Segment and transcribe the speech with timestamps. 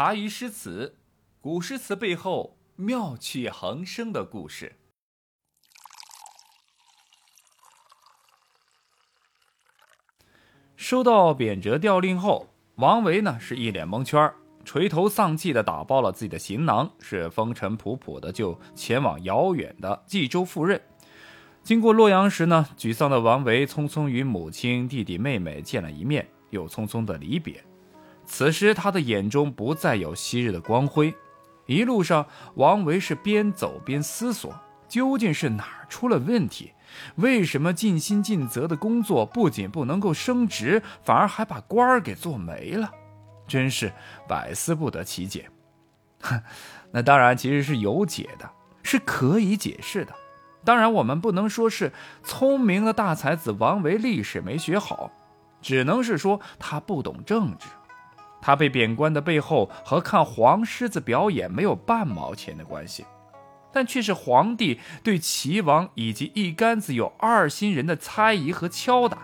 [0.00, 0.96] 茶余诗词，
[1.42, 4.76] 古诗词背后妙趣横生的故事。
[10.74, 14.32] 收到贬谪调令后，王维呢是一脸蒙圈，
[14.64, 20.80] 垂头丧气的打包了自己的行囊，是风尘仆仆的就前往遥远的冀州赴任。
[21.62, 27.62] 经过洛阳时呢，沮丧的王维匆匆与母亲、弟弟、妹妹见了一面，又匆匆的离别。
[28.30, 31.12] 此时他的眼中不再有昔日的光辉。
[31.66, 32.24] 一路上，
[32.54, 34.54] 王维是边走边思索，
[34.88, 36.72] 究竟是哪儿出了问题？
[37.16, 42.88] 为什么尽心尽责的工作不仅不能够升职，反而还把官儿给做没了？
[43.48, 43.92] 真是
[44.28, 45.50] 百思不得其解。
[46.22, 46.40] 哼，
[46.92, 48.48] 那当然其实是有解的，
[48.84, 50.14] 是可以解释的。
[50.64, 55.10] 当然，我们不能说是聪明的大才子王维历史没学好，
[55.60, 57.66] 只能是说他不懂政治。
[58.42, 63.04] 他被贬官的背后和看黄狮子表演没有半毛钱的关系，
[63.72, 69.18] 但却是皇帝对齐王以及一竿子有二心人的猜疑和敲打。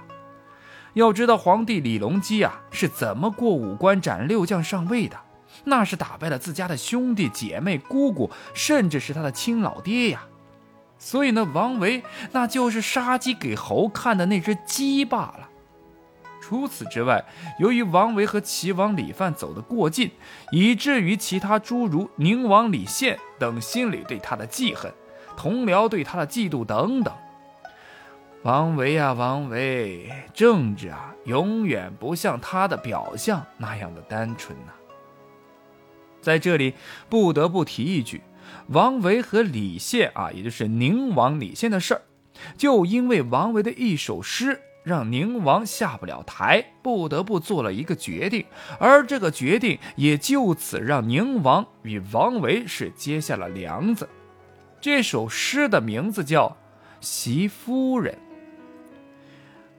[0.95, 5.19] 要知道，皇帝李隆基啊是怎么过五关斩六将上位的？
[5.65, 10.25] 那是打败了自家的兄弟姐妹、姑姑，甚至是他的亲老爹呀。
[10.99, 15.49] 所以呢，王维那就是杀鸡给猴看的那只鸡罢了。
[16.49, 17.25] 除此之外，
[17.59, 20.13] 由于王维和齐王李范走得过近，
[20.53, 24.93] 以至于其他诸如宁王李宪等心里对他的记恨，
[25.37, 27.13] 同僚对他的嫉妒等等。
[28.45, 34.73] 王维啊，王维，政治啊，永远不像他的表象那样的单纯呐。
[36.21, 36.75] 在这里
[37.09, 38.23] 不得不提一句，
[38.69, 42.03] 王维和李宪啊，也就是宁王李宪的事儿，
[42.57, 44.61] 就因为王维的一首诗。
[44.87, 48.47] 让宁王下不了台，不得不做了一个决定，
[48.79, 54.09] 而这个决定也就此让宁王与王维是结下了梁子。
[54.81, 56.51] 这首诗的名字叫
[57.01, 58.15] 《席夫人》。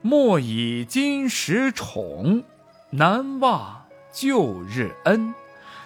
[0.02, 2.44] 莫以今时宠，
[2.90, 5.34] 难忘旧日恩。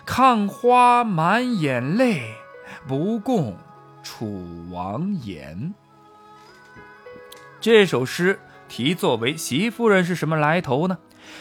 [0.05, 2.35] 看花满眼泪，
[2.89, 3.57] 不共
[4.03, 5.73] 楚王言。
[7.61, 8.41] 这首诗。
[8.73, 10.97] 题作为席夫人是什么来头呢？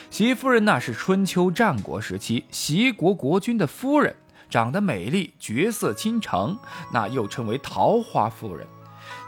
[0.10, 4.14] 席夫人那是春秋战国时期齐国国君的夫人，
[4.50, 6.60] 长得美丽，绝色倾城，
[6.92, 8.68] 那又称为桃花夫人。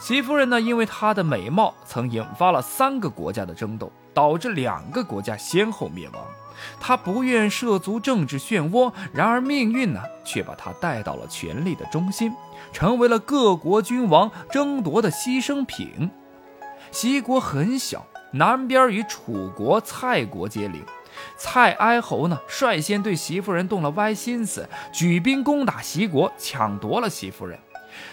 [0.01, 6.21] 席夫人呢，因为她的美貌，曾引发了三个国家的争斗，导致两个国家先后灭亡。
[6.81, 12.33] 她不愿涉足政治漩涡，然而命运呢，却把她带到了权力的中心，
[12.73, 16.11] 成为了各国君王争夺的牺牲品。
[16.93, 20.83] 齐国很小，南边与楚国、蔡国接邻。
[21.35, 27.59] 蔡哀侯呢，率先对齐夫人动了歪心思，举兵攻打齐国，抢夺了齐夫人。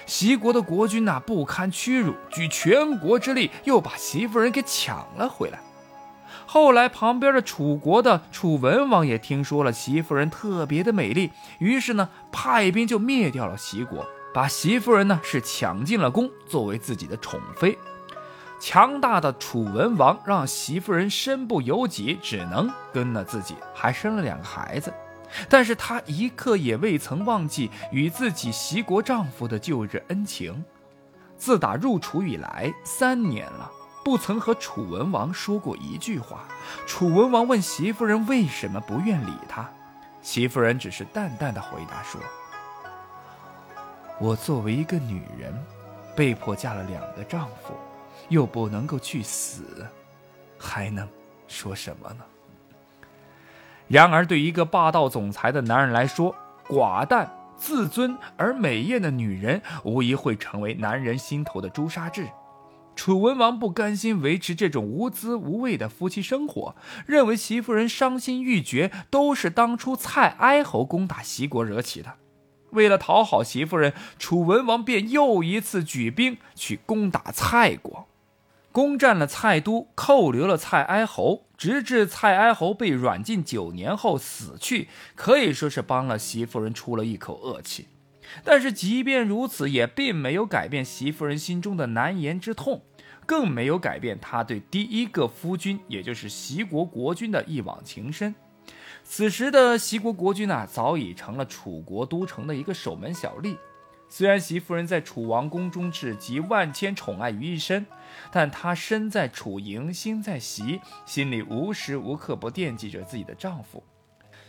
[0.06, 5.60] 齐国的国君呐，不堪屈辱，举全国之力又把齐夫人给抢了回来。
[6.46, 17.78] 后来，旁边的楚国的楚文王也听说了齐夫人特别的美丽，于是呢，派兵就灭掉了齐国，把齐夫人呢是抢进了宫，作为自己的宠妃。
[18.60, 24.92] 强大的楚文王让媳妇人身不由己，只能跟了自己，还生了两个孩子。
[25.48, 30.62] 但是他一刻也未曾忘记与自己齐国丈夫的旧日恩情。
[31.38, 33.70] 自打入楚以来三年了，
[34.04, 36.40] 不曾和楚文王说过一句话。
[36.86, 39.66] 楚文王问媳妇人为什么不愿理他，
[40.20, 42.20] 媳妇人只是淡淡的回答说
[44.20, 45.54] ：“我作为一个女人，
[46.14, 47.74] 被迫嫁了两个丈夫。”
[48.28, 49.86] 又不能够去死，
[50.58, 51.08] 还能
[51.48, 52.24] 说什么呢？
[53.88, 56.34] 然而，对一个霸道总裁的男人来说，
[56.68, 62.28] 寡淡、自尊而美艳的女人，无疑会成为男人心头的朱砂痣。
[62.94, 66.76] 楚文王不甘心维持这种无滋无味的夫妻生活，
[67.06, 72.14] 认为齐夫人伤心欲绝都是当初蔡哀侯攻打齐国惹起的。
[72.70, 78.06] 为了讨好齐夫人，楚文王便又一次举兵去攻打蔡国。
[78.80, 87.88] 攻占了蔡都，扣留了蔡哀侯，直至蔡哀侯被软禁九年后死去，可以说是帮了席夫人出了一口恶气。
[88.42, 92.80] 但是即便如此，也并没有改变席夫人心中的难言之痛，
[93.26, 98.34] 更没有改变她对第一个夫君，也就是席国国君的一往情深。
[99.04, 103.58] 此时的席国国君啊，早已成了楚国都城的一个守门小吏。
[104.12, 107.86] 虽然席夫人在楚王宫中只集万千宠爱于一身，
[108.32, 113.84] 但她身在楚营心在席，心里无时无刻不惦记着自己的丈夫。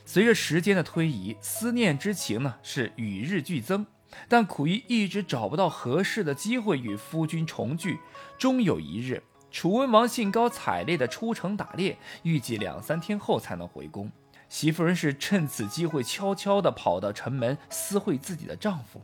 [0.03, 3.85] 随着时间的推移，思念之情呢是与日俱增，
[4.27, 7.99] 但苦于一直找不到合适的机会与夫君重聚。
[8.39, 9.21] 终有一日，
[9.51, 14.11] 楚文王兴高采烈地出城打猎，预计两三天后才能回宫。
[14.49, 18.99] 席夫人是趁此机会悄悄地跑到城门私会自己的丈夫。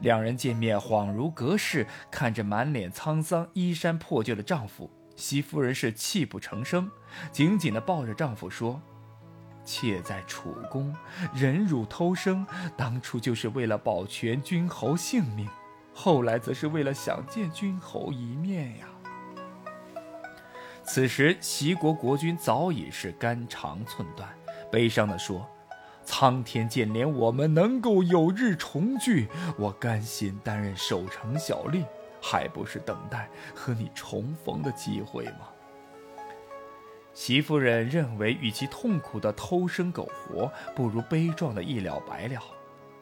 [0.00, 6.90] 两人见面恍如隔世，看着满脸沧桑、衣衫破旧的丈夫，席夫人是泣不成声，
[7.32, 8.80] 紧紧地抱着丈夫说。
[9.64, 10.96] 妾在楚宫
[11.34, 15.46] 忍辱偷生，当初就是为了保全君侯性命，
[15.92, 18.86] 后来则是为了想见君侯一面呀。
[20.82, 24.26] 此时，齐国国君早已是肝肠寸断，
[24.72, 25.46] 悲伤地说
[26.10, 29.28] ：“苍天见怜我们能够有日重聚，
[29.58, 31.84] 我甘心担任守城小吏，
[32.18, 35.50] 还不是等待和你重逢的机会吗？”
[37.12, 42.42] 席夫人认为，与其痛苦的偷生苟活，不如悲壮的一了百了。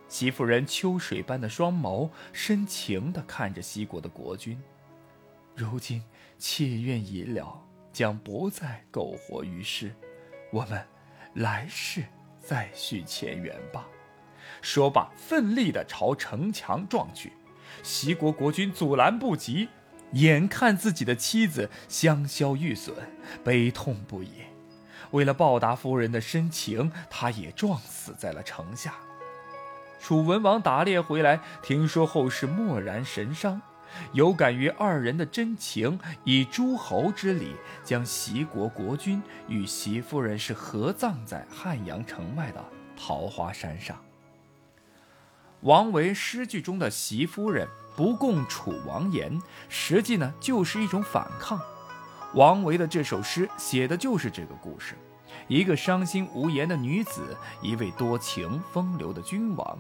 [0.08, 4.60] 席夫人秋水般的双眸，深情地看着西国的国君。
[5.54, 6.02] 如今
[6.38, 7.62] 妾愿已了，
[7.92, 9.94] 将不再苟活于世，
[10.50, 10.84] 我们
[11.34, 12.04] 来世
[12.46, 13.86] 再续前缘吧。
[14.62, 17.32] 说罢，奋力地朝城墙撞去。
[17.82, 19.68] 齐国国君阻拦不及。
[20.12, 22.94] 眼看自己的妻子香消玉损，
[23.42, 24.30] 悲痛不已。
[25.10, 28.94] 为了报答夫人的深情，他也撞死在了城下。
[29.98, 33.60] 楚文王打猎回来，听说后是默然神伤，
[34.12, 37.54] 有感于二人的真情，以诸侯之礼，
[37.84, 42.64] 将齐国国君与席夫人是合葬在汉阳城外的
[42.96, 43.96] 桃花山上。
[45.60, 47.68] 王维诗句中的席夫人。
[47.96, 49.40] 不共楚王言，
[49.70, 51.58] 实际呢就是一种反抗。
[52.34, 54.94] 王维的这首诗写的就是这个故事：
[55.48, 59.78] 一个伤心无言的女子，一位多情风流的君王。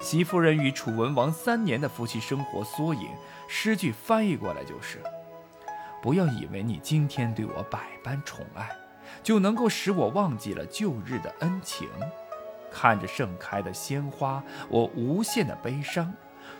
[0.00, 3.08] 席夫人与楚文王三年的夫妻生活缩影。
[3.48, 5.02] 诗句翻译过来就是：
[6.02, 8.68] 不要以为你今天对我百般宠爱，
[9.22, 11.88] 就能够使我忘记了旧日的恩情。
[12.70, 16.12] 看着盛开的鲜花，我无限的悲伤。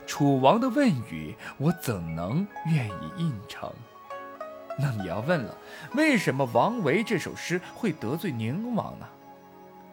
[0.07, 3.71] 楚王的问语，我怎能愿意应承？
[4.79, 5.57] 那你要问了，
[5.95, 9.07] 为什么王维这首诗会得罪宁王呢？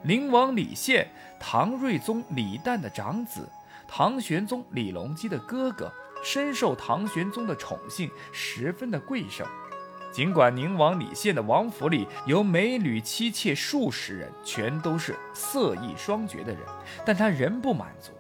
[0.07, 1.07] 宁王李宪，
[1.40, 3.50] 唐睿宗李旦的长子，
[3.88, 5.92] 唐玄宗李隆基的哥哥，
[6.24, 9.48] 深受唐玄宗的宠幸，十分的贵盛。
[10.12, 16.62] 尽管宁王李宪的王府里有美女妻妾数十人，全都是色艺双绝的人，
[17.04, 18.12] 但他仍不满足。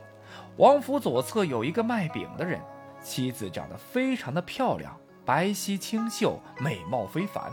[0.57, 2.59] 王府左侧有一个卖饼的人，
[3.03, 7.51] 妻子长得非常的漂亮，白皙清秀，美貌非凡。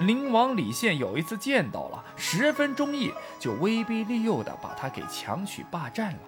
[0.00, 6.18] 宁王李宪有一次见到了，十分中意，就威逼利诱的把她给强娶霸占了。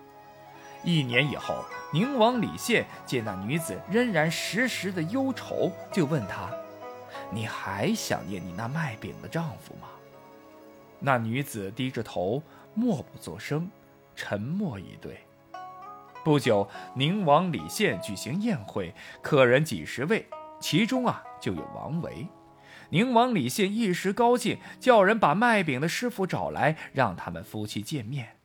[0.83, 6.51] 一年以后，宁王李宪见那女子仍然时时的忧愁，就问她
[7.31, 9.87] ：“你还想念你那卖饼的丈夫吗？”
[10.99, 12.43] 那女子低着头，
[12.75, 13.71] 默不作声，
[14.17, 15.21] 沉默以对。
[16.25, 20.27] 不久，宁王李宪举行宴会，客人几十位，
[20.61, 22.27] 其中啊就有王维。
[22.91, 28.37] 宁王李宪一时高兴，叫人把卖饼的师傅找来，让他们夫妻见面。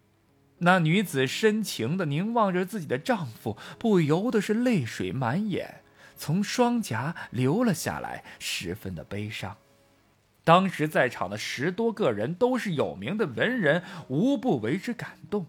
[0.59, 5.81] 那女子深情地凝望着自己的丈夫，不由得是泪水满眼，
[6.15, 9.57] 从双颊流了下来，十分的悲伤。
[10.43, 15.47] 当时在场的十多个人都是有名的文人，无不为之感动。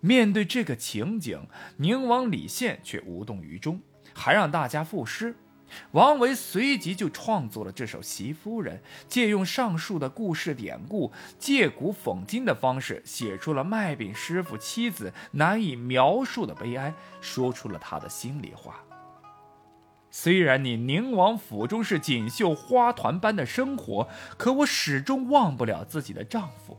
[0.00, 1.46] 面对这个情景，
[1.76, 3.82] 宁王李宪却无动于衷，
[4.14, 5.36] 还让大家赋诗。
[5.92, 8.76] 王维随即就创作了这首《席夫人》，
[9.08, 18.80] 借用上述的故事典故，借古讽今的方式，写出了卖饼师傅妻子难以描述的悲哀，说出了他的心里话。
[20.12, 26.76] 虽然你宁王府中是锦绣花团般的生活，可我始终忘不了自己的丈夫。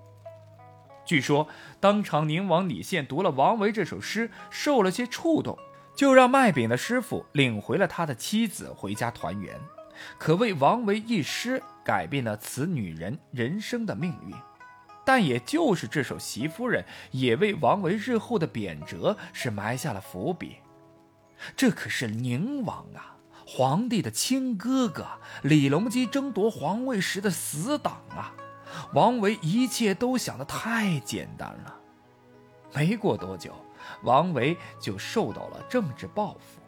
[1.05, 1.47] 据说，
[1.79, 5.57] 当场宁王李宪读了王维这首诗，受了些触动，
[5.95, 9.59] 就让卖饼的师傅领回了他的妻子回家团圆，
[10.17, 14.35] 可谓王维一诗改变了此女人人生的命运。
[15.03, 20.57] 但也就是这首《席夫人》，也为王维日后的贬谪是埋下了伏笔。
[21.55, 25.07] 这可是宁王啊，皇帝的亲哥哥，
[25.41, 28.33] 李隆基争夺皇位时的死党啊。
[28.93, 31.80] 王维一切都想得太简单了，
[32.73, 33.53] 没过多久，
[34.03, 36.61] 王维就受到了政治报复，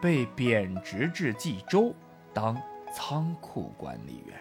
[0.00, 1.94] 被贬职至冀州
[2.32, 2.60] 当
[2.92, 4.38] 仓库管理员。